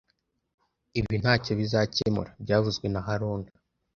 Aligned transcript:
Ibi 0.99 1.15
ntacyo 1.21 1.51
bizakemura 1.59 2.31
byavuzwe 2.43 2.85
na 2.93 2.99
haruna 3.05 3.49